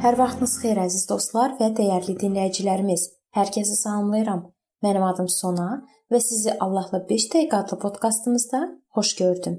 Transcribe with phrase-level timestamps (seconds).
[0.00, 3.02] Hər vaxtınız xeyir əziz dostlar və dəyərli dinləyicilərimiz.
[3.36, 4.46] Hər kəsi salamlayıram.
[4.80, 8.60] Mənim adım Sona və sizi Allahla 5 dəqiqə adlı podkastımızda
[8.96, 9.58] xoş gördüm.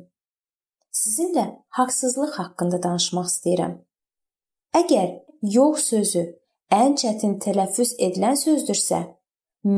[0.89, 1.43] Sizinlə
[1.77, 3.75] haqsızlıq haqqında danışmaq istəyirəm.
[4.82, 5.11] Əgər
[5.57, 6.23] yox sözü
[6.73, 9.04] ən çətin tələffüz edilən sözdürsə,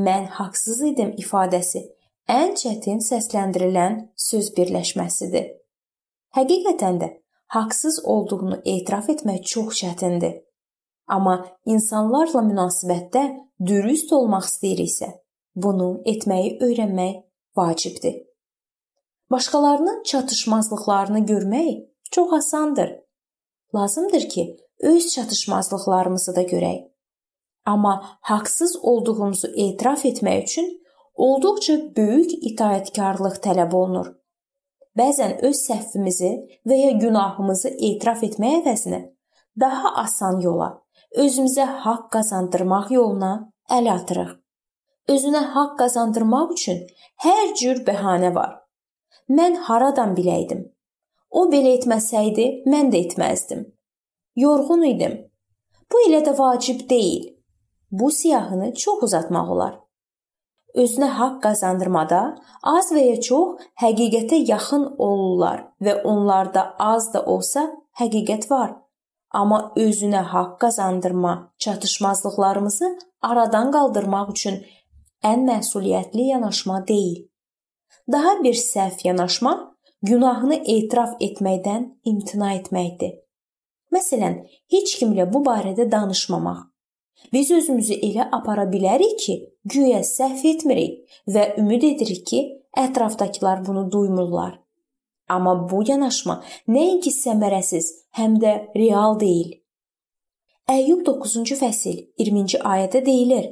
[0.07, 1.83] mən haqsız idim ifadəsi
[2.37, 5.51] ən çətin səsləndirilən söz birləşməsidir.
[6.39, 7.13] Həqiqətən də
[7.59, 10.39] haqsız olduğunu etiraf etmək çox çətindir.
[11.07, 13.23] Amma insanlarla münasibətdə
[13.65, 15.09] dürüst olmaq istəyiriksə,
[15.55, 17.23] bunu etməyi öyrənmək
[17.57, 18.21] vacibdir.
[19.31, 22.99] Başqalarının çatışmazlıqlarını görmək çox asandır.
[23.75, 26.87] Lazımdır ki, öz çatışmazlıqlarımızı da görək.
[27.65, 30.83] Amma haqsız olduğumuzu etiraf etmək üçün
[31.15, 34.13] olduqca böyük itaatkarlıq tələb olunur.
[34.97, 36.31] Bəzən öz səhvimizi
[36.67, 39.01] və ya günahımızı etiraf etmək əvəzinə
[39.59, 40.83] daha asan yola
[41.13, 43.33] özümüzə haqq qazandırmaq yoluna
[43.77, 44.31] əl atırıq.
[45.13, 46.79] Özünə haqq qazandırmaq üçün
[47.25, 48.55] hər cür bəhanə var.
[49.29, 50.65] Mən haradan biləydim?
[51.31, 53.63] O belə etməsəydi, mən də etməzdim.
[54.35, 55.15] Yorğun idim.
[55.91, 57.29] Bu elə də vacib deyil.
[57.91, 59.73] Bu siyahını çox uzatmaq olar.
[60.75, 62.21] Özünə haqq qazandırmada
[62.75, 67.67] az və ya çox həqiqətə yaxın olurlar və onlarda az da olsa
[67.99, 68.73] həqiqət var.
[69.33, 72.89] Amma özünə haqq qazandırma, çatışmazlıqlarımızı
[73.21, 74.59] aradan qaldırmaq üçün
[75.23, 77.23] ən məsuliyyətli yanaşma deyil.
[78.11, 79.53] Daha bir səhv yanaşma
[80.01, 83.15] günahını etiraf etməkdən imtina etməkdir.
[83.93, 84.39] Məsələn,
[84.73, 86.61] heç kimlə bu barədə danışmamaq.
[87.33, 92.41] Biz özümüzü elə apara bilərik ki, güya səhv etmirik və ümid edirik ki,
[92.77, 94.59] ətrafdakılar bunu duymurlar.
[95.29, 97.89] Amma bu yanaşma nəinki səmərəsiz,
[98.19, 99.53] həm də real deyil.
[100.69, 103.51] Əyyub 9-cu fəsil 20-ci ayədə deyilir: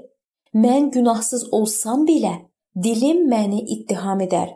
[0.54, 2.34] Mən günahsız olsam belə,
[2.84, 4.50] dilim məni ittiham edər.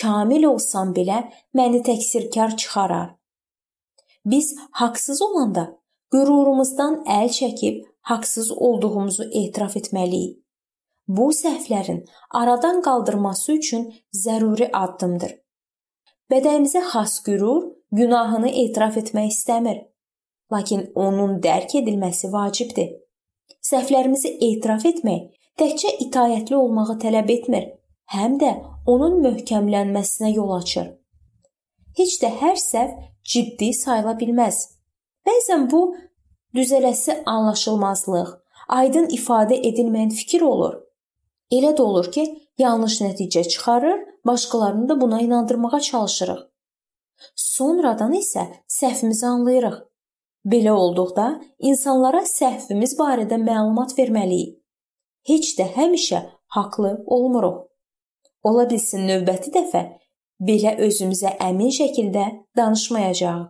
[0.00, 1.24] Kamil olsam belə,
[1.54, 3.14] məni təqsirkar çıxarar.
[4.24, 5.64] Biz haqsız olanda
[6.14, 10.38] qürurumuzdan əl çəkib haqsız olduğumuzu etiraf etməliyik.
[11.08, 13.94] Bu səhvlərin aradan qaldırması üçün
[14.24, 15.32] zəruri addımdır.
[16.32, 19.82] Bədənimizə xas qürur günahını etiraf etmək istəmir.
[20.52, 22.94] Lakin onun dərk edilməsi vacibdir.
[23.60, 25.26] Səhvlərimizi etiraf etmək
[25.60, 27.66] təkcə itayətli olmağı tələb etmir,
[28.16, 28.52] həm də
[28.88, 30.88] onun möhkəmlənməsinə yol açır.
[31.98, 32.96] Heç də hər səhv
[33.28, 34.62] ciddi sayıla bilməz.
[35.28, 35.82] Bəzən bu
[36.56, 38.32] düzələsi anlaşılmazlıq,
[38.68, 40.80] aydın ifadə edilməyən fikir olur.
[41.52, 42.24] Elə də olur ki,
[42.58, 46.40] yanlış nəticə çıxarır, başqalarını da buna inandırmağa çalışırıq.
[47.36, 49.78] Sonradan isə səhvimizi anlayırıq.
[50.46, 51.26] Belə olduqda
[51.58, 54.58] insanlara səhvimiz barədə məlumat verməliyik.
[55.28, 57.58] Heç də həmişə haqlı olmuruq.
[58.42, 59.82] Ola bilsin növbəti dəfə
[60.48, 62.24] belə özümüzə əmin şəkildə
[62.56, 63.44] danışmayacağıq.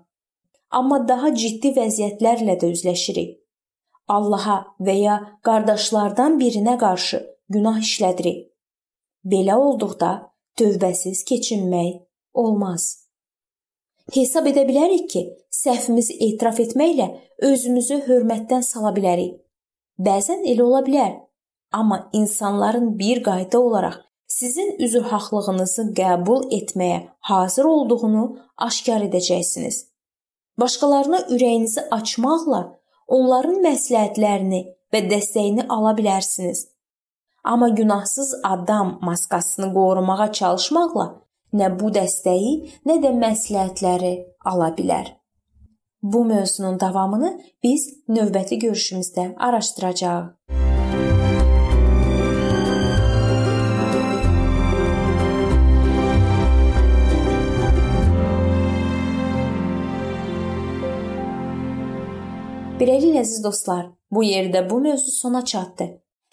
[0.72, 3.38] Amma daha ciddi vəziyyətlərlə də üzləşirik.
[4.08, 8.51] Allaha və ya qardaşlardan birinə qarşı günah işlədirik.
[9.24, 10.12] Belə olduqda
[10.58, 12.02] tövbəsiz keçinmək
[12.34, 13.08] olmaz.
[14.14, 15.22] Hesab edə bilərik ki,
[15.54, 17.08] səhvimizi etiraf etməklə
[17.48, 19.36] özümüzü hörmətdən sala bilərik.
[19.98, 21.12] Bəzən elə ola bilər.
[21.72, 24.00] Amma insanların bir qayda olaraq
[24.32, 26.98] sizin üzr haqlığınızı qəbul etməyə
[27.30, 28.24] hazır olduğunu
[28.66, 29.76] aşkar edəcəksiniz.
[30.60, 32.62] Başqalarına ürəyinizi açmaqla
[33.16, 34.62] onların məsləhətlərini
[34.92, 36.66] və dəstəyini ala bilərsiniz.
[37.44, 41.06] Amma günahsız adam maskasını qorumağa çalışmaqla
[41.52, 42.52] nə bu dəstəyi,
[42.86, 44.12] nə də məsləhətləri
[44.44, 45.08] ala bilər.
[46.02, 50.28] Bu mövzunun davamını biz növbəti görüşümüzdə araşdıracağıq.
[62.78, 66.01] Beləliklə əziz dostlar, bu yerdə bu mövzu sona çatdı.